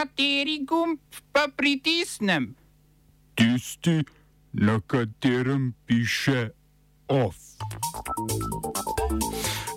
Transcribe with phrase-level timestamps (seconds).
[0.00, 0.98] Kateri gumb
[1.32, 2.54] pa pritisnem?
[3.34, 4.04] Tisti,
[4.52, 6.48] na katerem piše
[7.08, 7.36] OF.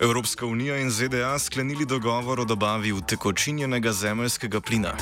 [0.02, 4.94] Evropska unija in ZDA sklenili dogovor o dobavi utekočinjenega zemeljskega plina.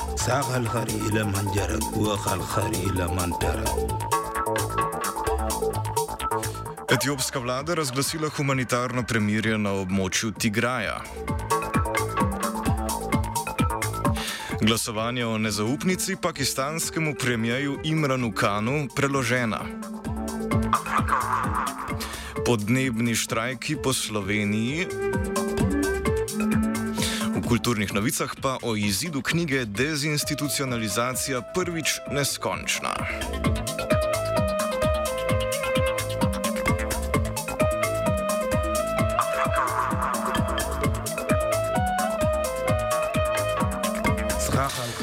[6.93, 11.01] Etiopska vlada razglasila humanitarno premirje na območju Tigraja.
[14.61, 19.59] Glasovanje o nezaupnici pakistanskemu premijeju Imranu Kanu preložena.
[22.45, 24.85] Podnebni štrajki po Sloveniji.
[27.35, 32.93] V kulturnih novicah pa o izidu knjige Dezinstitucionalizacija prvič neskončna.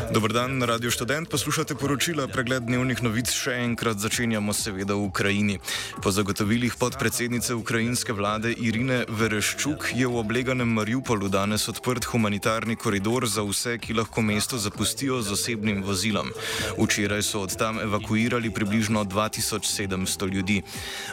[0.09, 1.29] Dobr dan, Radio Student.
[1.29, 3.29] Poslušate poročila pregled dnevnih novic.
[3.29, 5.59] Še enkrat začenjamo seveda v Ukrajini.
[6.01, 13.29] Po zagotovilih podpredsednice ukrajinske vlade Irine Vereščuk je v obleganem Mariupolu danes odprt humanitarni koridor
[13.29, 16.33] za vse, ki lahko mesto zapustijo z osebnim vozilom.
[16.81, 20.63] Včeraj so od tam evakuirali približno 2700 ljudi.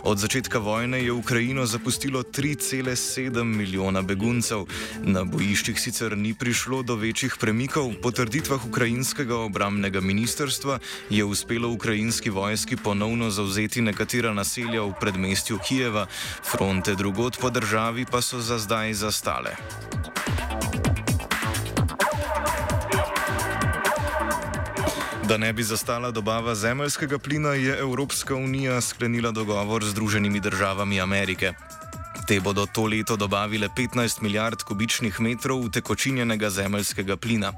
[0.08, 4.64] Od začetka vojne je Ukrajino zapustilo 3,7 milijona beguncev.
[5.04, 11.24] Na bojiščih sicer ni prišlo do večjih premikov, po trditvah Ukrajine ukrajinskega obramnega ministrstva je
[11.26, 16.06] uspelo ukrajinski vojski ponovno zauzeti nekatera naselja v predmestju Kijeva,
[16.52, 19.56] fronte drugot po državi pa so za zdaj zastale.
[25.24, 31.02] Da ne bi zastala dobava zemljskega plina, je Evropska unija sklenila dogovor z Združenimi državami
[31.02, 31.54] Amerike.
[32.26, 37.54] Te bodo to leto dobavile 15 milijard kubičnih metrov utekočinjenega zemeljskega plina.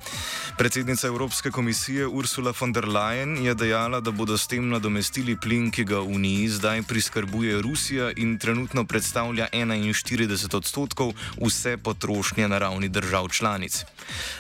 [0.58, 5.72] Predsednica Evropske komisije Ursula von der Leyen je dejala, da bodo s tem nadomestili plin,
[5.72, 11.14] ki ga v Uniji zdaj priskrbuje Rusija in trenutno predstavlja 41 odstotkov
[11.46, 13.86] vse potrošnje na ravni držav članic.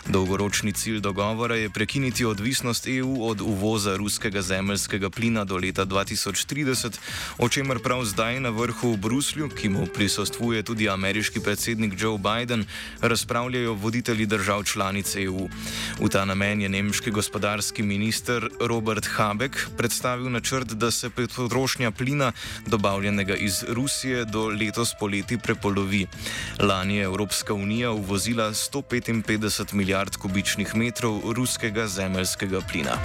[0.05, 6.99] Dolgoročni cilj dogovora je prekiniti odvisnost EU od uvoza ruskega zemeljskega plina do leta 2030,
[7.37, 11.93] o čemer prav zdaj na vrhu v Bruslju, ki mu prisluhuje prisostvuje tudi ameriški predsednik
[12.01, 12.65] Joe Biden,
[13.01, 15.49] razpravljajo voditelji držav članic EU.
[15.99, 22.31] V ta namen je nemški gospodarski minister Robert Habeck predstavil načrt, da se potrošnja plina,
[22.65, 26.07] dobavljenega iz Rusije, do letos poleti prepolovi.
[26.59, 32.97] Lani je Evropska unija uvozila 155 milijard kubičnih metrov ruskega zemeljskega plina.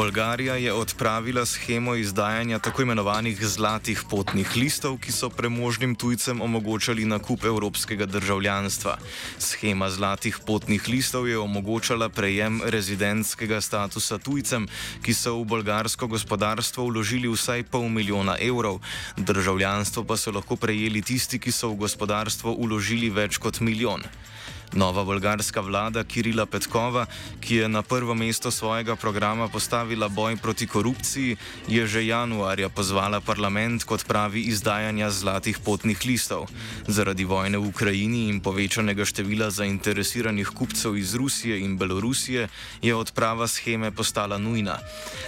[0.00, 7.04] Bolgarija je odpravila schemo izdajanja tako imenovanih zlatih potnih listov, ki so premožnim tujcem omogočali
[7.04, 8.96] nakup evropskega državljanstva.
[9.38, 14.64] Schema zlatih potnih listov je omogočala prejem rezidentskega statusa tujcem,
[15.04, 18.80] ki so v bolgarsko gospodarstvo vložili vsaj pol milijona evrov,
[19.20, 24.08] državljanstvo pa so lahko prejeli tisti, ki so v gospodarstvo vložili več kot milijon.
[24.72, 27.06] Nova bolgarska vlada Kirila Petkova,
[27.40, 31.36] ki je na prvo mesto svojega programa postavila boj proti korupciji,
[31.68, 36.46] je že januarja pozvala parlament kot pravi izdajanja zlatih potnih listov.
[36.86, 42.48] Zaradi vojne v Ukrajini in povečanega števila zainteresiranih kupcev iz Rusije in Belorusije
[42.82, 44.78] je odprava scheme postala nujna.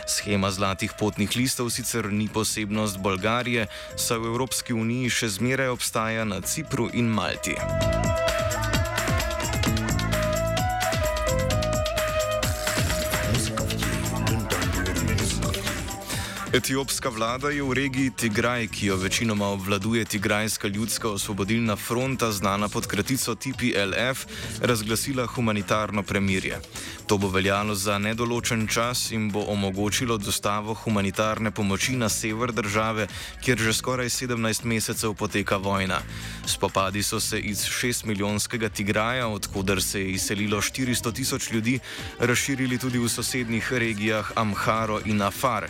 [0.06, 3.66] Schema zlatih potnih listov sicer ni posebnost Bolgarije,
[3.97, 7.58] saj v Evropski uniji še zmeraj obstaja na Cipru in Malti.
[16.52, 22.68] Etiopska vlada je v regiji Tigraj, ki jo večinoma obvladuje Tigrajska ljudska osvobodilna fronta, znana
[22.68, 24.26] pod kratico TPLF,
[24.60, 26.60] razglasila humanitarno premirje.
[27.06, 33.06] To bo veljalo za nedoločen čas in bo omogočilo dostavo humanitarne pomoči na sever države,
[33.40, 36.02] kjer že skoraj 17 mesecev poteka vojna.
[36.46, 41.78] Spopadi so se iz 6 milijonskega Tigraja, odkuder se je izselilo 400 tisoč ljudi,
[42.19, 45.69] razširili tudi v sosednjih regijah Amharo in Afar.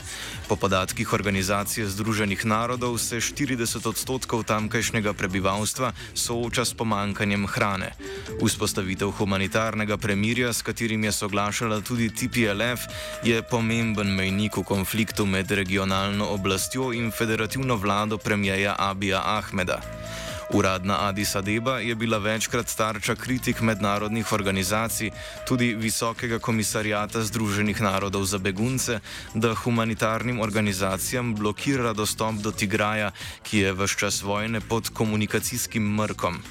[0.48, 7.92] Po podatkih Organizacije Združenih narodov se 40 odstotkov tamkajšnjega prebivalstva sooča s pomankanjem hrane.
[8.40, 12.88] Vzpostavitev humanitarnega premirja, s katerim je soglašala tudi TPLF,
[13.20, 20.01] je pomemben mejnik v konfliktu med regionalno oblastjo in federativno vlado premijeja Abija Ahmeda.
[20.52, 25.10] Uradna Addis Abeba je bila večkrat tarča kritik mednarodnih organizacij,
[25.48, 29.00] tudi Visokega komisarjata Združenih narodov za begunce,
[29.34, 33.10] da humanitarnim organizacijam blokira dostop do Tigraja,
[33.42, 36.42] ki je v čas vojne pod komunikacijskim mrkom.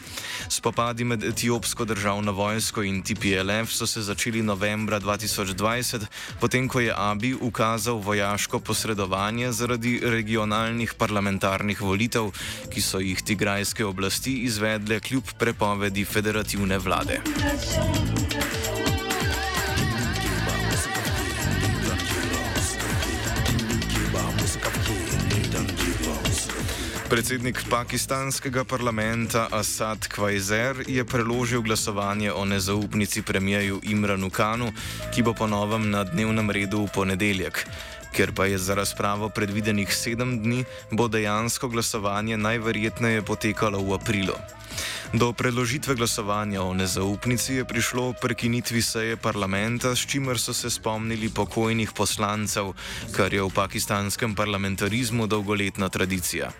[0.51, 6.05] Spopadi med etiopsko državno vojsko in TPLF so se začeli novembra 2020,
[6.41, 12.33] potem ko je Abi ukazal vojaško posredovanje zaradi regionalnih parlamentarnih volitev,
[12.67, 17.21] ki so jih tigrajske oblasti izvedle kljub prepovedi federativne vlade.
[27.11, 34.71] Predsednik pakistanskega parlamenta Asad Kvajzer je preložil glasovanje o nezaupnici premijeju Imranu Kanu,
[35.11, 37.67] ki bo ponovem na dnevnem redu v ponedeljek.
[38.15, 44.39] Ker pa je za razpravo predvidenih sedem dni, bo dejansko glasovanje najverjetneje potekalo v aprilu.
[45.13, 51.27] Do predložitve glasovanja o nezaupnici je prišlo prekinitvi seje parlamenta, s čimer so se spomnili
[51.29, 52.71] pokojnih poslancev,
[53.11, 56.51] kar je v pakistanskem parlamentarizmu dolgoletna tradicija.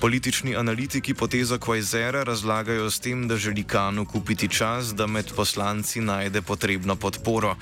[0.00, 6.00] Politični analitiki potezo Kvajzera razlagajo s tem, da želi Kanu kupiti čas, da med poslanci
[6.00, 7.54] najde potrebno podporo.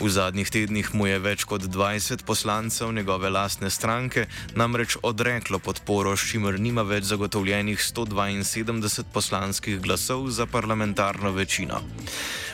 [0.00, 4.26] V zadnjih tednih mu je več kot 20 poslancev njegove lastne stranke
[4.56, 11.82] namreč odreklo podporo, s čimer nima več zagotovljenih 172 poslanskih poslanskih glasov za parlamentarno večino.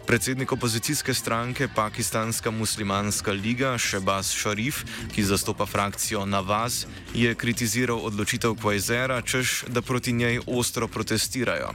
[0.07, 4.83] Predsednik opozicijske stranke Pakistanska muslimanska liga Shebaz Sharif,
[5.15, 11.69] ki zastopa frakcijo Navaz, je kritiziral odločitev Kvajzera, češ da proti njej ostro protestirajo.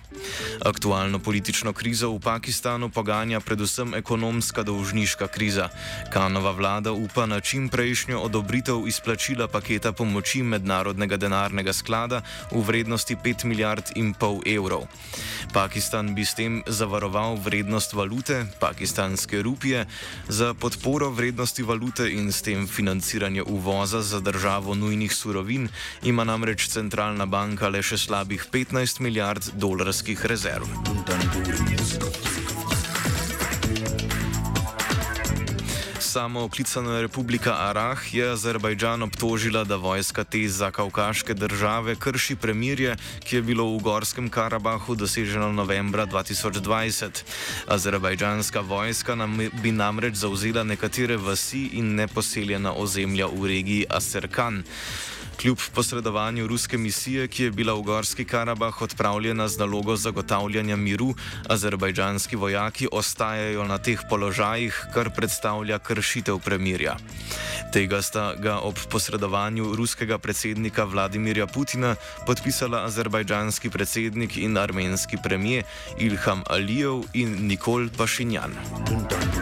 [0.65, 5.69] Aktualno politično krizo v Pakistanu poganja predvsem ekonomska dolžniška kriza.
[6.13, 13.15] Kanova vlada upa na čim prejšnjo odobritev izplačila paketa pomoči mednarodnega denarnega sklada v vrednosti
[13.15, 14.87] 5 milijard in pol evrov.
[15.53, 19.85] Pakistan bi s tem zavaroval vrednost valute, pakistanske rupije,
[20.27, 25.69] za podporo vrednosti valute in s tem financiranje uvoza za državo nujnih surovin,
[26.03, 30.67] ima namreč centralna banka le še slabih 15 milijard dolarskih rezerv.
[30.85, 32.44] Dun, dun,
[36.15, 43.35] samooklicana republika Arah je Azerbajdžan obtožila, da vojska te za kavkaške države krši premirje, ki
[43.35, 47.23] je bilo v Gorskem Karabahu doseženo novembra 2020.
[47.67, 54.63] Azerbajdžanska vojska nam bi namreč zauzela nekatere vasi in neposeljena ozemlja v regiji Aserkan.
[55.41, 61.13] Kljub posredovanju ruske misije, ki je bila v Gorski Karabah odpravljena z nalogo zagotavljanja miru,
[61.49, 66.95] azerbajdžanski vojaki ostajajo na teh položajih, kar predstavlja kršitev premirja.
[67.73, 71.95] Tega sta ga ob posredovanju ruskega predsednika Vladimirja Putina
[72.25, 75.63] podpisala azerbajdžanski predsednik in armenski premijer
[75.99, 78.55] Ilham Alijev in Nikol Pašinjan.
[78.87, 79.34] Dun, dun.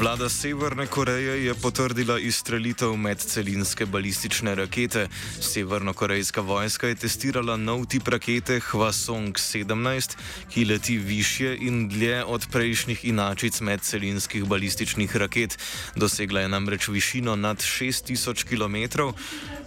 [0.00, 5.08] Vlada Severne Koreje je potrdila izstrelitev medcelinske balistične rakete.
[5.40, 10.16] Severnokorejska vojska je testirala nov tip rakete Hwasong-17,
[10.48, 15.58] ki leti više in dlje od prejšnjih inačic medcelinskih balističnih raket.
[15.96, 19.12] Dosegla je namreč višino nad 6000 km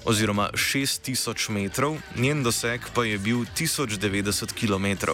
[0.05, 5.11] oziroma 6000 metrov, njen doseg pa je bil 1090 km.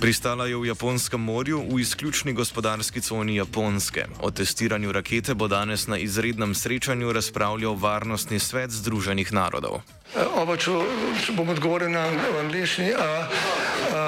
[0.00, 4.06] Pristala je v Japonskem morju v izključni gospodarski coni Japonske.
[4.20, 9.82] O testiranju rakete bo danes na izrednem srečanju razpravljal Varnostni svet Združenih narodov.
[10.16, 10.72] Uh, oba, če,
[11.26, 12.08] če bom odgovoril na
[12.40, 12.90] angliški.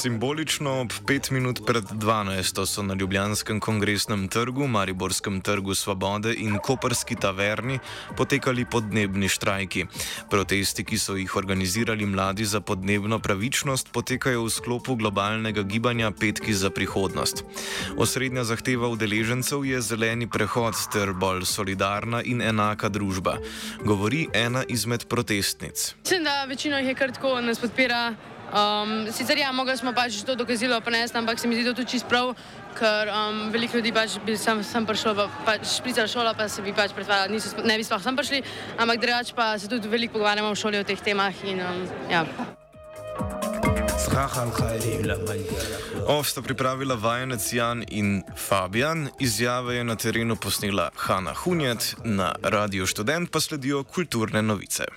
[0.00, 2.66] Simbolično ob pet minut pred 12.
[2.66, 7.78] so na Ljubljanskem kongresnem trgu, Mariborskem trgu Svobode in Koperski taverni
[8.16, 9.86] potekali podnebni štrajki.
[10.30, 16.54] Protesti, ki so jih organizirali mladi za podnebno pravičnost, potekajo v sklopu globalnega gibanja Petki
[16.54, 17.44] za prihodnost.
[17.96, 23.36] Osrednja zahteva udeležencev je zeleni prehod ter bolj solidarna in enaka družba,
[23.84, 25.94] govori ena izmed protestnic.
[26.00, 28.14] Mislim, da večina jih je kar tako nas podpira.
[28.52, 31.94] Um, sicer ja, mogli smo pač to dokazilo prenesti, ampak se mi zdi to tudi
[31.94, 32.34] čist prav,
[32.76, 36.60] ker um, veliko ljudi pač bi sam, sam prišlo, pa, pač špricar šola, pa se
[36.60, 38.42] bi pač predvajali, ne bi sploh sam prišli,
[38.76, 42.26] ampak drugač pa se tudi veliko pogovarjamo v šoli o teh temah in um, ja.
[46.12, 52.34] Ov sta pripravila vajenec Jan in Fabian, izjave je na terenu posnela Hanna Hunjet, na
[52.42, 54.92] Radio Student pa sledijo kulturne novice.